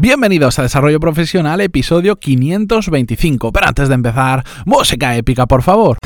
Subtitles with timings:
[0.00, 3.50] Bienvenidos a Desarrollo Profesional, episodio 525.
[3.50, 5.98] Pero antes de empezar, música épica, por favor.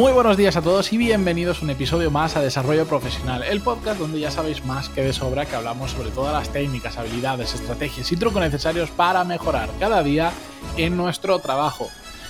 [0.00, 3.60] Muy buenos días a todos y bienvenidos a un episodio más a Desarrollo Profesional, el
[3.60, 7.54] podcast donde ya sabéis más que de sobra que hablamos sobre todas las técnicas, habilidades,
[7.54, 10.32] estrategias y trucos necesarios para mejorar cada día
[10.78, 11.86] en nuestro trabajo.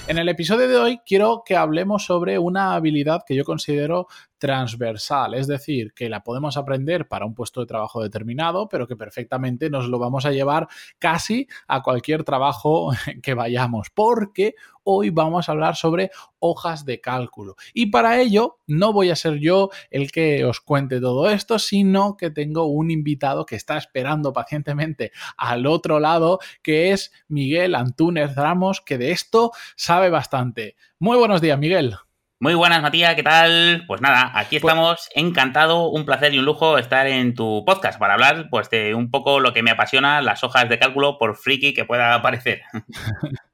[0.08, 4.08] En el episodio de hoy quiero que hablemos sobre una habilidad que yo considero
[4.40, 8.96] transversal, es decir, que la podemos aprender para un puesto de trabajo determinado, pero que
[8.96, 10.66] perfectamente nos lo vamos a llevar
[10.98, 12.90] casi a cualquier trabajo
[13.22, 17.56] que vayamos, porque hoy vamos a hablar sobre hojas de cálculo.
[17.74, 22.16] Y para ello no voy a ser yo el que os cuente todo esto, sino
[22.16, 28.34] que tengo un invitado que está esperando pacientemente al otro lado, que es Miguel Antúnez
[28.34, 30.76] Ramos, que de esto sabe bastante.
[30.98, 31.94] Muy buenos días, Miguel.
[32.42, 33.84] Muy buenas, Matías, ¿qué tal?
[33.86, 37.98] Pues nada, aquí pues estamos, encantado, un placer y un lujo estar en tu podcast
[37.98, 41.36] para hablar pues de un poco lo que me apasiona, las hojas de cálculo por
[41.36, 42.62] friki que pueda parecer.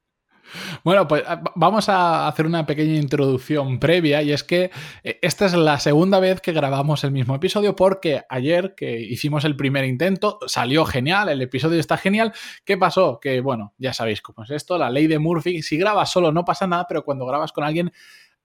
[0.81, 4.71] Bueno, pues ah, vamos a hacer una pequeña introducción previa y es que
[5.03, 9.43] eh, esta es la segunda vez que grabamos el mismo episodio porque ayer que hicimos
[9.43, 12.31] el primer intento salió genial, el episodio está genial.
[12.63, 13.19] ¿Qué pasó?
[13.19, 16.45] Que bueno, ya sabéis cómo es esto, la ley de Murphy, si grabas solo no
[16.45, 17.91] pasa nada, pero cuando grabas con alguien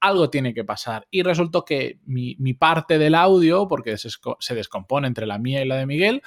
[0.02, 1.06] algo tiene que pasar.
[1.10, 5.76] Y resultó que mi, parte del audio, porque se, descompone entre la mía y la
[5.76, 6.22] de Miguel,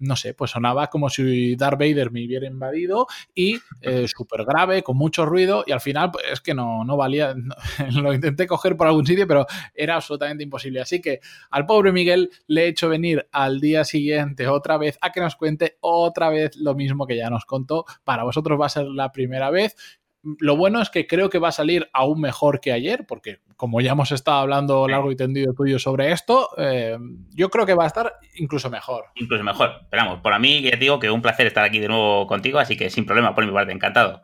[0.00, 4.82] no sé, pues sonaba como si Darth Vader me hubiera invadido y eh, súper grave,
[4.82, 7.34] con mucho ruido y al final pues, es que no, no valía,
[7.92, 10.80] lo intenté coger por algún sitio, pero era absolutamente imposible.
[10.80, 11.20] Así que
[11.50, 15.36] al pobre Miguel le he hecho venir al día siguiente otra vez a que nos
[15.36, 17.84] cuente otra vez lo mismo que ya nos contó.
[18.02, 19.76] Para vosotros va a ser la primera vez
[20.22, 23.80] lo bueno es que creo que va a salir aún mejor que ayer, porque como
[23.80, 26.98] ya hemos estado hablando largo y tendido tuyo sobre esto, eh,
[27.30, 29.06] yo creo que va a estar incluso mejor.
[29.14, 29.78] Incluso mejor.
[29.82, 30.20] Esperamos.
[30.20, 33.06] por mí ya digo que un placer estar aquí de nuevo contigo, así que sin
[33.06, 34.22] problema por mi parte, encantado.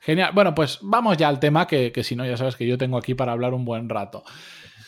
[0.00, 0.32] Genial.
[0.34, 3.14] Bueno, pues vamos ya al tema, que, si no, ya sabes que yo tengo aquí
[3.14, 4.24] para hablar un buen rato.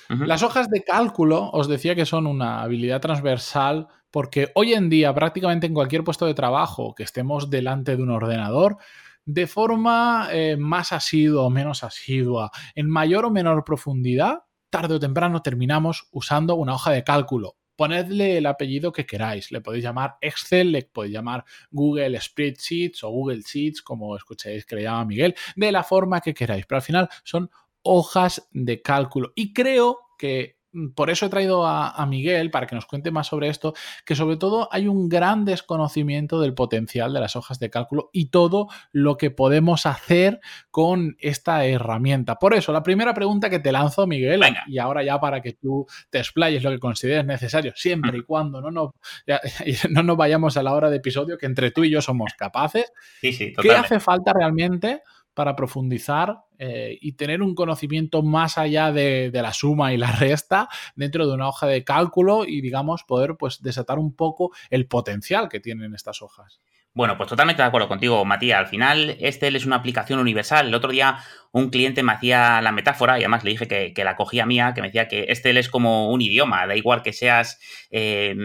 [0.08, 5.12] Las hojas de cálculo, os decía que son una habilidad transversal porque hoy en día
[5.14, 8.76] prácticamente en cualquier puesto de trabajo que estemos delante de un ordenador,
[9.24, 15.00] de forma eh, más asidua o menos asidua, en mayor o menor profundidad, tarde o
[15.00, 17.56] temprano terminamos usando una hoja de cálculo.
[17.76, 19.50] Ponedle el apellido que queráis.
[19.50, 24.76] Le podéis llamar Excel, le podéis llamar Google Spreadsheets o Google Sheets, como escucháis que
[24.76, 26.66] le llama Miguel, de la forma que queráis.
[26.66, 27.50] Pero al final son
[27.82, 29.32] hojas de cálculo.
[29.34, 30.58] Y creo que
[30.94, 33.74] por eso he traído a, Miguel para que nos cuente más sobre esto,
[34.04, 38.26] que sobre todo hay un gran desconocimiento del potencial de las hojas de cálculo y
[38.26, 40.40] todo lo que podemos hacer
[40.70, 42.36] con esta herramienta.
[42.36, 45.86] Por eso, la primera pregunta que te lanzo, Miguel, y ahora ya para que tú
[46.10, 48.90] te explayes lo que consideres necesario, siempre y cuando no nos,
[49.90, 52.92] no nos vayamos a la hora de episodio, que entre tú y yo somos capaces,
[53.20, 55.02] ¿qué hace falta realmente?
[55.34, 60.68] Para profundizar eh, y tener un conocimiento más allá de, la suma y la resta
[60.96, 65.48] dentro de una hoja de cálculo y, digamos, poder pues, desatar un poco el potencial
[65.48, 66.60] que tienen estas hojas.
[66.96, 68.60] Bueno, pues totalmente de acuerdo contigo, Matías.
[68.60, 70.68] Al final, este es una aplicación universal.
[70.68, 71.18] El otro día
[71.50, 74.80] un cliente me hacía la metáfora, y además le dije que, la cogía mía, que
[74.80, 76.68] me decía que este es como un idioma.
[76.68, 77.58] Da igual que seas,
[77.90, 78.36] eh,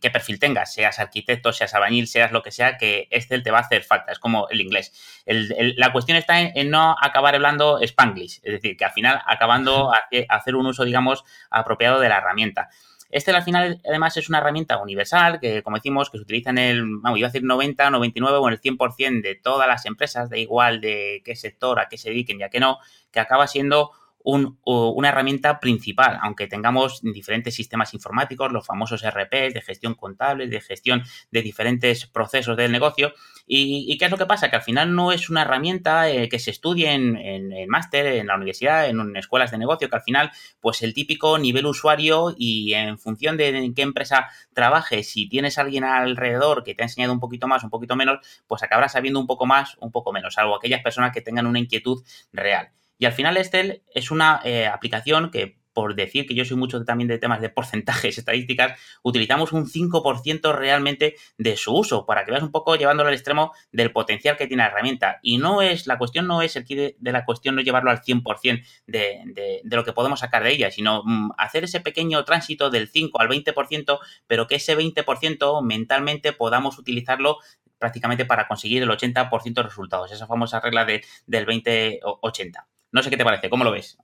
[0.00, 3.58] qué perfil tengas, seas arquitecto, seas albañil, seas lo que sea, que este te va
[3.58, 4.10] a hacer falta.
[4.10, 4.92] Es como el inglés.
[5.24, 8.40] la cuestión está en, no acabar hablando spanglish.
[8.42, 12.68] Es decir, que al final acabando a hacer un uso, digamos, apropiado de la herramienta.
[13.12, 16.58] Este al final además es una herramienta universal que, como decimos, que se utiliza en
[16.58, 20.30] el, vamos, iba a decir 90, 99 o en el 100% de todas las empresas,
[20.30, 22.78] da igual de qué sector, a qué se dediquen, ya que no,
[23.12, 23.90] que acaba siendo
[24.24, 30.60] una herramienta principal, aunque tengamos diferentes sistemas informáticos, los famosos RPs de gestión contable, de
[30.60, 33.12] gestión de diferentes procesos del negocio.
[33.46, 34.48] ¿Y, qué es lo que pasa?
[34.48, 38.28] Que al final no es una herramienta eh, que se estudie en, el máster, en
[38.28, 40.30] la universidad, en, escuelas de negocio, que al final,
[40.60, 45.58] pues el típico nivel usuario y en función de en qué empresa trabajes, si tienes
[45.58, 49.20] alguien alrededor que te ha enseñado un poquito más, un poquito menos, pues acabarás sabiendo
[49.20, 52.02] un poco más, un poco menos, salvo aquellas personas que tengan una inquietud
[52.32, 52.70] real.
[53.02, 56.84] Y al final Excel es una eh, aplicación que por decir que yo soy mucho
[56.84, 62.30] también de temas de porcentajes, estadísticas, utilizamos un 5% realmente de su uso, para que
[62.30, 65.18] veas un poco llevándolo al extremo del potencial que tiene la herramienta.
[65.20, 68.02] Y no es, la cuestión no es el de, de la cuestión no llevarlo al
[68.02, 72.24] 100% de, de, de, lo que podemos sacar de ella, sino mm, hacer ese pequeño
[72.24, 77.38] tránsito del 5 al 20%, pero que ese 20% mentalmente podamos utilizarlo
[77.80, 82.64] prácticamente para conseguir el 80% de resultados, esa famosa regla de, del 20-80.
[82.92, 83.98] No sé qué te parece, ¿cómo lo ves?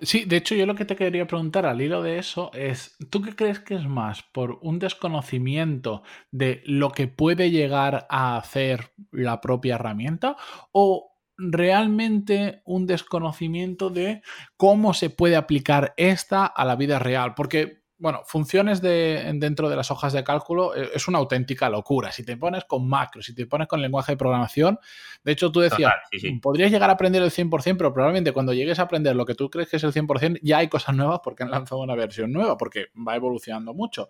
[0.00, 3.22] Sí, de hecho yo lo que te quería preguntar al hilo de eso es, ¿tú
[3.22, 8.92] qué crees que es más por un desconocimiento de lo que puede llegar a hacer
[9.10, 10.36] la propia herramienta
[10.72, 14.22] o realmente un desconocimiento de
[14.56, 17.34] cómo se puede aplicar esta a la vida real?
[17.34, 22.12] Porque bueno, funciones de, dentro de las hojas de cálculo eh, es una auténtica locura.
[22.12, 24.78] Si te pones con macros, si te pones con lenguaje de programación,
[25.24, 25.94] de hecho tú decías,
[26.42, 29.48] podrías llegar a aprender el 100%, pero probablemente cuando llegues a aprender lo que tú
[29.48, 32.56] crees que es el 100%, ya hay cosas nuevas porque han lanzado una versión nueva,
[32.56, 34.08] porque va evolucionando mucho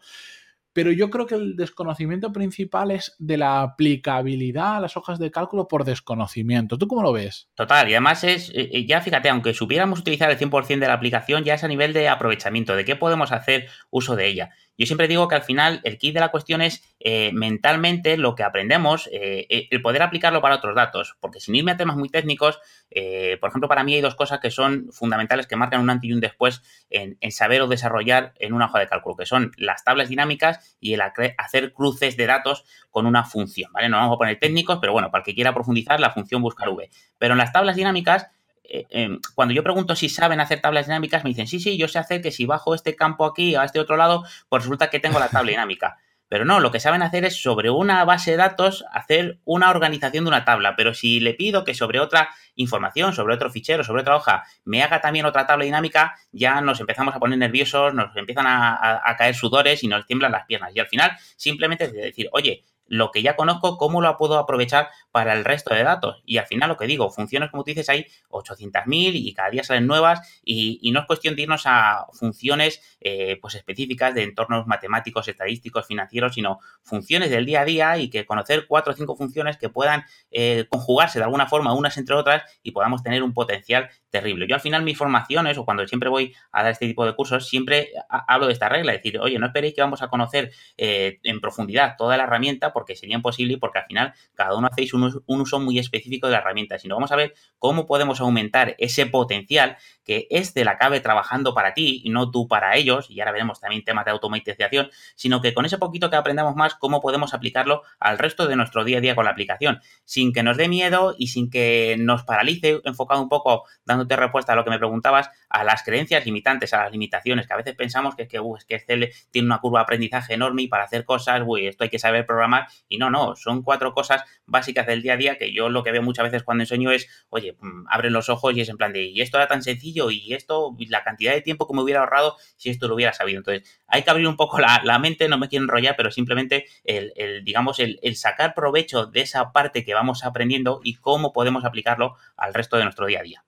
[0.76, 5.30] pero yo creo que el desconocimiento principal es de la aplicabilidad a las hojas de
[5.30, 6.76] cálculo por desconocimiento.
[6.76, 7.48] ¿Tú cómo lo ves?
[7.54, 10.92] Total, y además es, eh, eh, ya fíjate, aunque supiéramos utilizar el 100% de la
[10.92, 14.50] aplicación, ya es a nivel de aprovechamiento, de qué podemos hacer uso de ella.
[14.78, 18.34] Yo siempre digo que al final el kit de la cuestión es eh, mentalmente lo
[18.34, 22.08] que aprendemos, eh, el poder aplicarlo para otros datos, porque sin irme a temas muy
[22.08, 25.90] técnicos, eh, por ejemplo, para mí hay dos cosas que son fundamentales que marcan un
[25.90, 29.52] antes y un después en, saber o desarrollar en una hoja de cálculo, que son
[29.56, 33.88] las tablas dinámicas y el hacer cruces de datos con una función, ¿vale?
[33.88, 36.68] No vamos a poner técnicos, pero bueno, para el que quiera profundizar, la función buscar
[36.68, 36.90] v.
[37.18, 38.26] Pero en las tablas dinámicas
[38.70, 41.88] eh, em, cuando yo pregunto si saben hacer tablas dinámicas, me dicen, sí, sí, yo
[41.88, 45.00] sé hacer que si bajo este campo aquí a este otro lado, pues resulta que
[45.00, 45.98] tengo la tabla dinámica.
[46.28, 50.24] Pero no, lo que saben hacer es sobre una base de datos hacer una organización
[50.24, 50.74] de una tabla.
[50.76, 54.82] Pero si le pido que sobre otra información, sobre otro fichero, sobre otra hoja, me
[54.82, 59.16] haga también otra tabla dinámica, ya nos empezamos a poner nerviosos, nos empiezan a, a
[59.16, 60.72] caer sudores y nos tiemblan las piernas.
[60.74, 65.32] Y al final, simplemente decir, oye, lo que ya conozco, cómo lo puedo aprovechar para
[65.32, 66.22] el resto de datos.
[66.24, 69.64] Y al final lo que digo, funciones como tú dices, hay 800.000 y cada día
[69.64, 74.66] salen nuevas y, no es cuestión de irnos a funciones eh, pues específicas de entornos
[74.66, 79.16] matemáticos, estadísticos, financieros, sino funciones del día a día y que conocer cuatro o cinco
[79.16, 83.34] funciones que puedan eh, conjugarse de alguna forma unas entre otras y podamos tener un
[83.34, 84.46] potencial terrible.
[84.48, 87.46] Yo al final mis formaciones o cuando siempre voy a dar este tipo de cursos,
[87.46, 91.40] siempre hablo de esta regla, decir, oye, no esperéis que vamos a conocer eh, en
[91.40, 95.22] profundidad toda la herramienta porque sería imposible y porque al final cada uno hacéis un,
[95.26, 99.76] uso muy específico de la herramienta, sino vamos a ver cómo podemos aumentar ese potencial
[100.04, 103.60] que este la acabe trabajando para ti y no tú para ellos, y ahora veremos
[103.60, 107.82] también temas de automatización, sino que con ese poquito que aprendamos más, cómo podemos aplicarlo
[107.98, 111.14] al resto de nuestro día a día con la aplicación, sin que nos dé miedo
[111.18, 113.64] y sin que nos paralice, enfocado un poco,
[114.06, 117.52] dándote respuesta a lo que me preguntabas, a las creencias limitantes, a las limitaciones, que
[117.52, 120.62] a veces pensamos que, que, uh, es que Excel tiene una curva de aprendizaje enorme
[120.62, 123.92] y para hacer cosas, uy, esto hay que saber programar y no, no, son cuatro
[123.92, 126.90] cosas básicas del día a día que yo lo que veo muchas veces cuando enseño
[126.90, 129.62] es, oye, mm, abren los ojos y es en plan de, y esto era tan
[129.62, 133.12] sencillo y esto, la cantidad de tiempo que me hubiera ahorrado si esto lo hubiera
[133.12, 133.38] sabido.
[133.38, 137.12] Entonces, hay que abrir un poco la, mente, no me quiero enrollar, pero simplemente el,
[137.44, 142.16] digamos, el, el sacar provecho de esa parte que vamos aprendiendo y cómo podemos aplicarlo
[142.36, 143.44] al resto de nuestro día a día.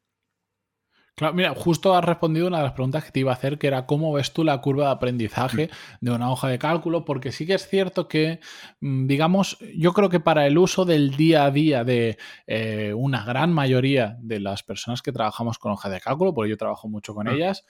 [1.18, 3.66] Claro, mira, justo has respondido una de las preguntas que te iba a hacer, que
[3.66, 6.04] era cómo ves tú la curva de aprendizaje mm.
[6.04, 8.38] de una hoja de cálculo, porque sí que es cierto que,
[8.80, 13.24] mm, digamos, yo creo que para el uso del día a día de eh, una
[13.24, 17.16] gran mayoría de las personas que trabajamos con hoja de cálculo, porque yo trabajo mucho
[17.16, 17.30] con mm.
[17.30, 17.64] ellas,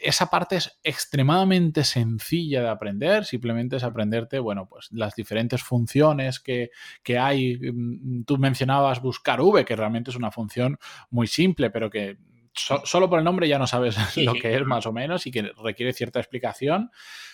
[0.00, 6.40] esa parte es extremadamente sencilla de aprender, simplemente es aprenderte, bueno, pues las diferentes funciones
[6.40, 6.70] que,
[7.02, 7.58] que, hay.
[8.24, 10.78] Tú mencionabas buscar V, que realmente es una función
[11.10, 12.16] muy simple, pero que
[12.58, 15.52] solo por el nombre ya no sabes lo que es más o menos y que
[15.62, 16.90] requiere cierta explicación.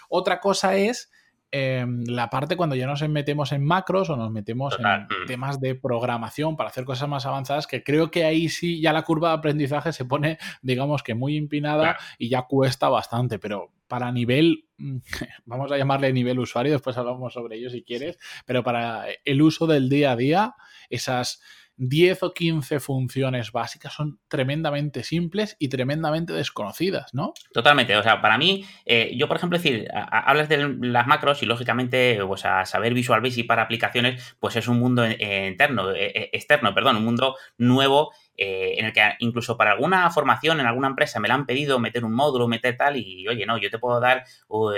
[0.09, 1.11] Otra cosa es
[1.51, 5.27] em, la parte cuando ya nos metemos en macros o nos metemos en mm.
[5.27, 9.03] temas de programación para hacer cosas más avanzadas, que creo que ahí sí ya la
[9.03, 14.11] curva de aprendizaje se pone, digamos que muy empinada y ya cuesta bastante, pero para
[14.11, 14.67] nivel,
[15.45, 19.67] vamos a llamarle nivel usuario, después hablamos sobre ello si quieres, pero para el uso
[19.67, 20.55] del día a día,
[20.91, 21.41] esas
[21.77, 27.35] 10 o 15 funciones básicas son tremendamente simples y tremendamente desconocidas, ¿no?
[27.53, 27.97] Totalmente.
[27.97, 32.19] O sea, para mí, eh, yo, por ejemplo, decir, hablas de las macros y lógicamente,
[32.27, 36.75] pues a saber Visual Basic para aplicaciones, pues es un mundo interno, eh, eh, externo,
[36.75, 41.21] perdón, un mundo nuevo eh, en el que incluso para alguna formación en alguna empresa
[41.21, 44.01] me la han pedido meter un módulo, meter tal, y oye, no, yo te puedo
[44.01, 44.25] dar,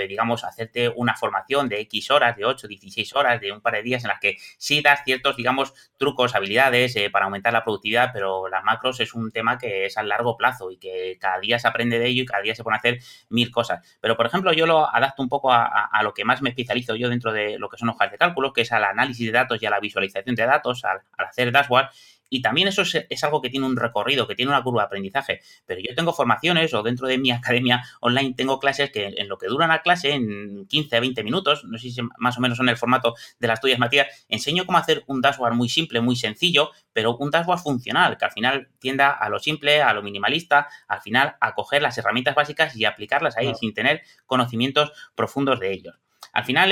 [0.07, 3.83] digamos, hacerte una formación de X horas, de 8, 16 horas, de un par de
[3.83, 8.11] días en las que sí das ciertos, digamos, trucos, habilidades eh, para aumentar la productividad,
[8.13, 11.59] pero las macros es un tema que es a largo plazo y que cada día
[11.59, 12.99] se aprende de ello y cada día se pone a hacer
[13.29, 13.97] mil cosas.
[13.99, 17.09] Pero, por ejemplo, yo lo adapto un poco a, lo que más me especializo yo
[17.09, 19.65] dentro de lo que son hojas de cálculo, que es al análisis de datos y
[19.65, 21.89] a la visualización de datos, al hacer dashboard
[22.29, 25.41] Y también eso es, algo que tiene un recorrido, que tiene una curva de aprendizaje.
[25.65, 29.37] Pero yo tengo formaciones o dentro de mi academia online tengo clases que en lo
[29.37, 32.57] que dura una clase, en 15 a 20 minutos, no sé si más o menos
[32.57, 36.15] son el formato de las tuyas, Matías, enseño cómo hacer un dashboard muy simple, muy
[36.15, 40.67] sencillo, pero un dashboard funcional, que al final tienda a lo simple, a lo minimalista,
[40.87, 45.71] al final a coger las herramientas básicas y aplicarlas ahí sin tener conocimientos profundos de
[45.71, 45.99] ellos.
[46.33, 46.69] Al final,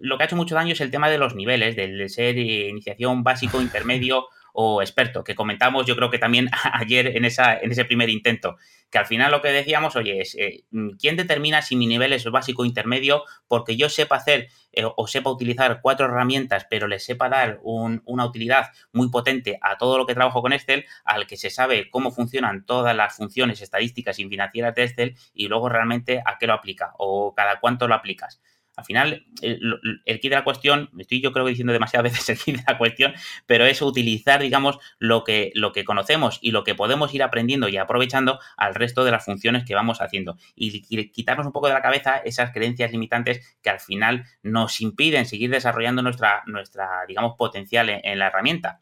[0.00, 3.24] lo que ha hecho mucho daño es el tema de los niveles, del ser iniciación
[3.24, 4.26] básico, intermedio
[4.58, 8.56] o experto, que comentamos yo creo que también ayer en, esa, en ese primer intento,
[8.90, 10.64] que al final lo que decíamos, oye, es, eh,
[10.98, 13.24] ¿quién determina si mi nivel es básico intermedio?
[13.48, 18.24] Porque yo sepa hacer eh, o sepa utilizar cuatro herramientas, pero le sepa dar una
[18.24, 22.10] utilidad muy potente a todo lo que trabajo con Excel, al que se sabe cómo
[22.10, 26.54] funcionan todas las funciones estadísticas y financieras de Excel y luego realmente a qué lo
[26.54, 28.40] aplica o cada cuánto lo aplicas.
[28.76, 32.28] Al final, el, el, kit de la cuestión, estoy yo creo que diciendo demasiadas veces
[32.28, 33.14] el kit de la cuestión,
[33.46, 37.68] pero es utilizar, digamos, lo que, lo que conocemos y lo que podemos ir aprendiendo
[37.68, 40.36] y aprovechando al resto de las funciones que vamos haciendo.
[40.54, 45.26] Y quitarnos un poco de la cabeza esas creencias limitantes que al final nos impiden
[45.26, 48.80] seguir desarrollando nuestra, nuestra digamos, potencial en, la herramienta.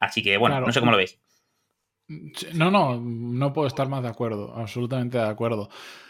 [0.00, 1.18] Así que, bueno, no sé cómo lo veis.
[2.54, 5.68] No, no, no puedo estar más de acuerdo, absolutamente de acuerdo.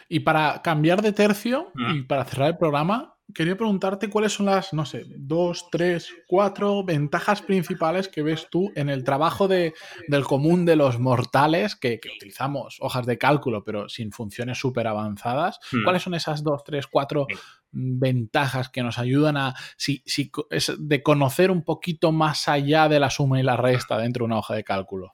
[0.08, 4.72] Y para cambiar de tercio y para cerrar el programa, quería preguntarte cuáles son las,
[4.72, 9.74] no sé, dos, tres, cuatro ventajas principales que ves tú en el trabajo de,
[10.08, 15.58] del común de los mortales, que, utilizamos hojas de cálculo, pero sin funciones súper avanzadas.
[15.72, 15.84] Mm.
[15.84, 17.26] ¿Cuáles son esas dos, tres, cuatro
[17.70, 20.30] ventajas que nos ayudan a, si, si,
[20.78, 24.38] de conocer un poquito más allá de la suma y la resta dentro de una
[24.38, 25.10] hoja de cálculo?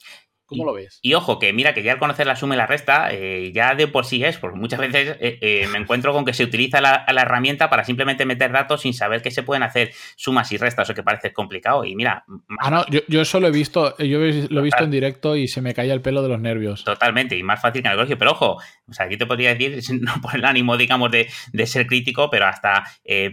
[0.49, 0.99] ¿Cómo lo ves?
[1.03, 3.75] Y ojo, que mira que ya al conocer la suma y la resta, eh, ya
[3.75, 6.81] de por sí es, porque muchas veces eh, eh, me encuentro con que se utiliza
[6.81, 10.89] la, herramienta para simplemente meter datos sin saber que se pueden hacer sumas y restas
[10.89, 11.85] o que parece complicado.
[11.85, 12.25] Y mira.
[12.61, 15.61] Ah, no, yo, eso lo he visto, yo lo he visto en directo y se
[15.61, 16.83] me caía el pelo de los nervios.
[16.83, 18.17] Totalmente, y más fácil que en el colegio.
[18.17, 21.29] Pero ojo, o sea, aquí te podría decir, no por el ánimo, digamos, de,
[21.67, 22.85] ser crítico, pero hasta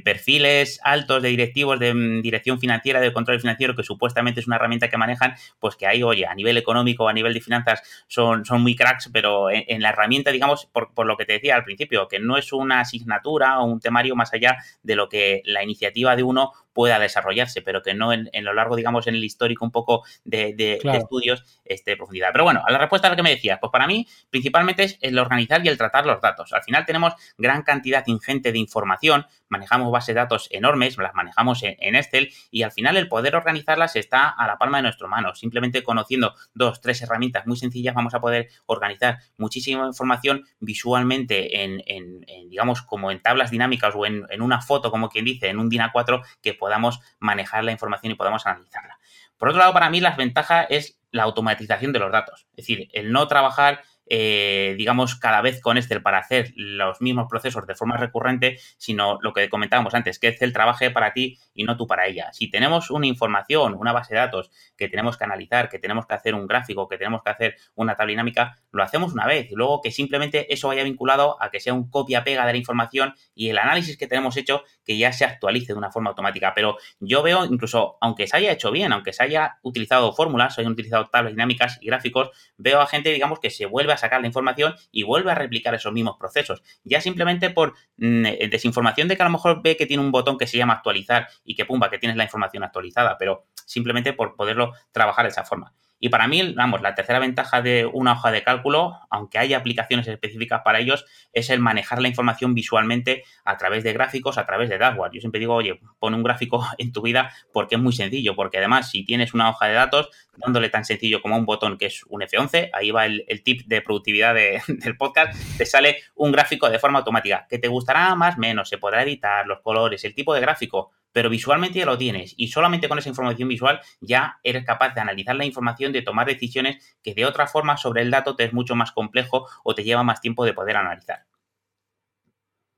[0.03, 4.57] perfiles altos de directivos de mm, dirección financiera, de control financiero, que supuestamente es una
[4.57, 8.45] herramienta que manejan, pues que hay, oye, a nivel económico a nivel de finanzas son,
[8.45, 11.63] son muy cracks, pero en, la herramienta, digamos, por, por, lo que te decía al
[11.63, 15.63] principio, que no es una asignatura o un temario más allá de lo que la
[15.63, 19.63] iniciativa de uno pueda desarrollarse, pero que no en, lo largo, digamos, en el histórico
[19.63, 22.29] un poco de, estudios esté de profundidad.
[22.33, 24.97] Pero bueno, a la respuesta a lo que me decías, pues para mí principalmente es
[25.01, 26.51] el organizar y el tratar los datos.
[26.51, 31.63] Al final tenemos gran cantidad ingente de información, manejamos bases de datos enormes, las manejamos
[31.63, 35.33] en, Excel y al final el poder organizarlas está a la palma de nuestra mano.
[35.33, 42.25] Simplemente conociendo dos, tres herramientas muy sencillas vamos a poder organizar muchísima información visualmente en,
[42.49, 45.81] digamos, como en tablas dinámicas o en, una foto, como quien dice, en un DIN
[45.81, 48.97] A4 que podamos manejar la información y podamos analizarla.
[49.37, 52.47] Por otro lado, para mí las ventajas es la automatización de los datos.
[52.55, 57.27] Es decir, el no trabajar eh, digamos, cada vez con Excel para hacer los mismos
[57.29, 61.63] procesos de forma recurrente, sino lo que comentábamos antes, que Excel trabaje para ti y
[61.63, 62.31] no tú para ella.
[62.33, 66.13] Si tenemos una información, una base de datos que tenemos que analizar, que tenemos que
[66.13, 69.55] hacer un gráfico, que tenemos que hacer una tabla dinámica, lo hacemos una vez y
[69.55, 73.49] luego que simplemente eso vaya vinculado a que sea un copia-pega de la información y
[73.49, 76.53] el análisis que tenemos hecho que ya se actualice de una forma automática.
[76.53, 80.61] Pero yo veo, incluso, aunque se haya hecho bien, aunque se haya utilizado fórmulas, se
[80.61, 84.21] hayan utilizado tablas dinámicas y gráficos, veo a gente, digamos, que se vuelve a sacar
[84.21, 86.61] la información y vuelve a replicar esos mismos procesos.
[86.83, 90.11] Ya simplemente por mm, eh, desinformación de que a lo mejor ve que tiene un
[90.11, 94.13] botón que se llama actualizar y que pumba, que tienes la información actualizada, pero simplemente
[94.13, 95.73] por poderlo trabajar de esa forma.
[95.99, 100.07] Y para mí, vamos, la tercera ventaja de una hoja de cálculo, aunque haya aplicaciones
[100.07, 104.69] específicas para ellos, es el manejar la información visualmente a través de gráficos, a través
[104.69, 105.13] de dashboard.
[105.13, 108.57] Yo siempre digo, oye, pon un gráfico en tu vida porque es muy sencillo, porque
[108.57, 112.03] además si tienes una hoja de datos, dándole tan sencillo como un botón que es
[112.07, 114.35] un F11, ahí va el, tip de productividad
[114.67, 118.77] del podcast, te sale un gráfico de forma automática, que te gustará más, menos, se
[118.77, 122.89] podrá editar los colores, el tipo de gráfico, pero visualmente ya lo tienes y solamente
[122.89, 127.13] con esa información visual ya eres capaz de analizar la información, de tomar decisiones que
[127.13, 130.19] de otra forma sobre el dato te es mucho más complejo o te lleva más
[130.19, 131.25] tiempo de poder analizar.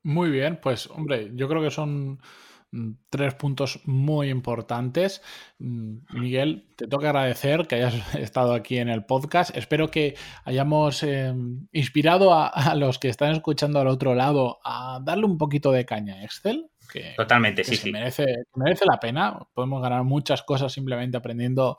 [0.03, 2.21] Muy bien, pues hombre, yo creo que son
[2.69, 5.23] mm, tres puntos muy importantes.
[5.57, 9.57] Mm, Miguel, te toca agradecer que hayas estado aquí en el podcast.
[9.57, 10.13] Espero que
[10.45, 15.71] hayamos em, inspirado a, los que están escuchando al otro lado a darle un poquito
[15.71, 16.69] de caña a Excel
[17.15, 17.91] Totalmente, sí, sí.
[17.91, 18.25] Merece,
[18.55, 19.39] merece la pena.
[19.53, 21.77] Podemos ganar muchas cosas simplemente aprendiendo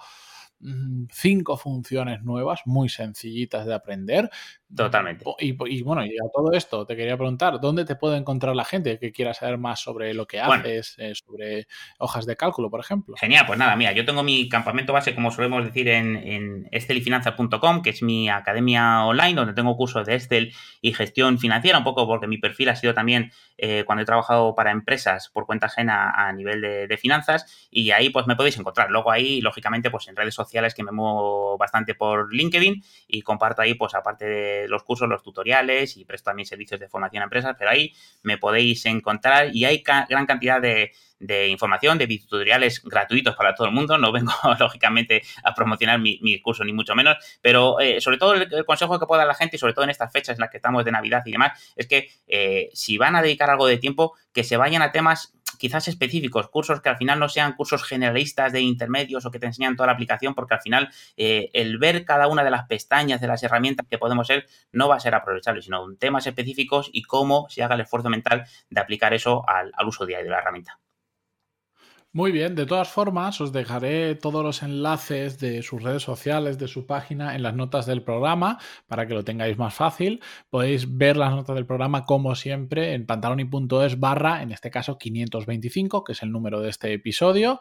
[1.11, 4.31] cinco funciones nuevas muy sencillitas de aprender.
[4.75, 5.25] Totalmente.
[5.39, 8.99] Y, bueno, y a todo esto te quería preguntar, ¿dónde te puede encontrar la gente
[8.99, 11.67] que quiera saber más sobre lo que haces, eh, sobre
[11.99, 13.15] hojas de cálculo, por ejemplo?
[13.17, 17.81] Genial, pues nada, mira, yo tengo mi campamento base, como solemos decir, en, en estelifinanza.com,
[17.81, 22.07] que es mi academia online, donde tengo cursos de Estel y gestión financiera, un poco
[22.07, 26.11] porque mi perfil ha sido también eh, cuando he trabajado para empresas por cuenta ajena
[26.11, 28.91] a nivel de, finanzas, y ahí pues me podéis encontrar.
[28.91, 33.63] Luego ahí, lógicamente, pues en redes sociales que me muevo bastante por LinkedIn y comparto
[33.63, 37.25] ahí, pues aparte de los cursos, los tutoriales y presto también servicios de formación a
[37.25, 40.93] empresas, pero ahí me podéis encontrar y hay gran cantidad de,
[41.49, 43.99] información, de tutoriales gratuitos para todo el mundo.
[43.99, 48.65] No vengo, lógicamente, a promocionar mi, curso, ni mucho menos, pero eh, sobre todo el,
[48.65, 50.51] consejo que puedo dar a la gente, y sobre todo en estas fechas en las
[50.51, 53.79] que estamos de Navidad y demás, es que eh, si van a dedicar algo de
[53.79, 57.85] tiempo, que se vayan a temas quizás específicos, cursos que al final no sean cursos
[57.85, 61.79] generalistas de intermedios o que te enseñan toda la aplicación, porque al final eh, el
[61.79, 65.01] ver cada una de las pestañas de las herramientas que podemos ser no va a
[65.01, 69.45] ser aprovechable, sino temas específicos y cómo se haga el esfuerzo mental de aplicar eso
[69.49, 70.79] al uso diario de la herramienta.
[72.19, 76.67] Muy bien, de todas formas os dejaré todos los enlaces de sus redes sociales, de
[76.67, 78.59] su página en las notas del programa
[78.89, 80.21] para que lo tengáis más fácil.
[80.51, 86.03] Podéis ver las notas del programa como siempre en pantaloni.es barra, en este caso 525,
[86.03, 87.61] que es el número de este episodio.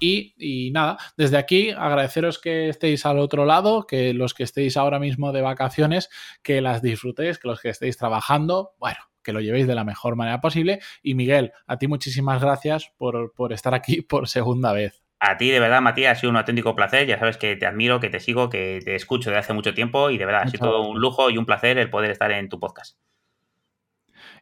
[0.00, 4.78] Y, y nada, desde aquí agradeceros que estéis al otro lado, que los que estéis
[4.78, 6.08] ahora mismo de vacaciones,
[6.42, 10.16] que las disfrutéis, que los que estéis trabajando, bueno que lo llevéis de la mejor
[10.16, 10.80] manera posible.
[11.02, 15.02] Y Miguel, a ti muchísimas gracias por, estar aquí por segunda vez.
[15.20, 17.06] A ti, de verdad, Matías, ha sido un auténtico placer.
[17.06, 20.08] Ya sabes que te admiro, que te sigo, que te escucho desde hace mucho tiempo
[20.08, 22.48] y de verdad ha sido todo un lujo y un placer el poder estar en
[22.48, 22.98] tu podcast.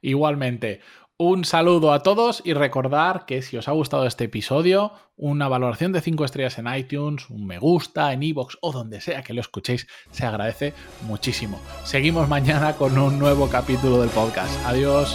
[0.03, 0.81] Igualmente.
[1.19, 5.91] Un saludo a todos y recordar que si os ha gustado este episodio, una valoración
[5.93, 9.41] de 5 estrellas en iTunes, un me gusta en iVoox o donde sea que lo
[9.41, 10.75] escuchéis, se agradece
[11.07, 11.59] muchísimo.
[11.85, 14.63] Seguimos mañana con un nuevo capítulo del podcast.
[14.67, 15.15] Adiós.